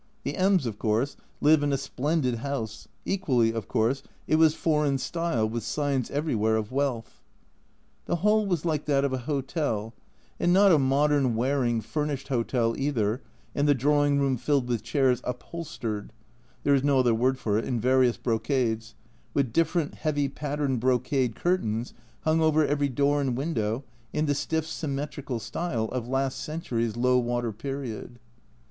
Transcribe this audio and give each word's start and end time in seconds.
The 0.23 0.35
M 0.35 0.55
s, 0.55 0.65
of 0.65 0.79
course, 0.79 1.15
live 1.41 1.61
in 1.61 1.71
a 1.71 1.77
splendid 1.77 2.37
house, 2.39 2.87
equally, 3.05 3.53
of 3.53 3.67
course, 3.67 4.01
it 4.27 4.37
was 4.37 4.55
"foreign 4.55 4.97
style," 4.97 5.47
with 5.47 5.61
signs 5.61 6.09
everywhere 6.09 6.55
of 6.55 6.71
wealth. 6.71 7.21
The 8.07 8.15
hall 8.25 8.47
was 8.47 8.65
like 8.65 8.85
that 8.85 9.05
of 9.05 9.13
a 9.13 9.19
hotel, 9.29 9.93
and 10.39 10.51
not 10.51 10.71
a 10.71 10.79
modern 10.79 11.35
Waring 11.35 11.81
furnished 11.81 12.29
hotel 12.29 12.73
either, 12.79 13.21
and 13.53 13.67
the 13.67 13.75
drawing 13.75 14.19
room 14.19 14.37
filled 14.37 14.67
with 14.67 14.81
chairs" 14.81 15.21
upholstered" 15.23 16.11
(there 16.63 16.73
is 16.73 16.83
no 16.83 16.97
other 17.01 17.13
word 17.13 17.37
for 17.37 17.59
it) 17.59 17.65
in 17.65 17.79
various 17.79 18.17
brocades, 18.17 18.95
with 19.35 19.53
different 19.53 19.93
heavy 19.93 20.27
patterned 20.27 20.79
brocade 20.79 21.35
curtains 21.35 21.93
hung 22.21 22.41
over 22.41 22.65
every 22.65 22.89
door 22.89 23.21
and 23.21 23.37
window 23.37 23.83
in 24.13 24.25
the 24.25 24.33
stiff 24.33 24.65
symmetrical 24.65 25.37
style 25.37 25.85
of 25.91 26.07
last 26.07 26.39
century's 26.39 26.97
low 26.97 27.19
water 27.19 27.51
period. 27.51 28.17